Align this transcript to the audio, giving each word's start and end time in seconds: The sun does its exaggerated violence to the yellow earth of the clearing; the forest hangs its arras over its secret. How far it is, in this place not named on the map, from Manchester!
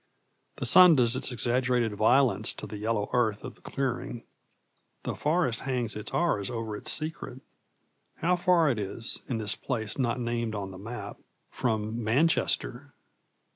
The 0.55 0.65
sun 0.65 0.95
does 0.95 1.15
its 1.15 1.31
exaggerated 1.31 1.93
violence 1.93 2.53
to 2.53 2.65
the 2.65 2.77
yellow 2.79 3.07
earth 3.13 3.43
of 3.43 3.53
the 3.53 3.61
clearing; 3.61 4.23
the 5.03 5.13
forest 5.13 5.59
hangs 5.59 5.95
its 5.95 6.11
arras 6.11 6.49
over 6.49 6.75
its 6.75 6.91
secret. 6.91 7.41
How 8.15 8.35
far 8.35 8.71
it 8.71 8.79
is, 8.79 9.21
in 9.29 9.37
this 9.37 9.53
place 9.53 9.99
not 9.99 10.19
named 10.19 10.55
on 10.55 10.71
the 10.71 10.79
map, 10.79 11.19
from 11.51 12.03
Manchester! 12.03 12.95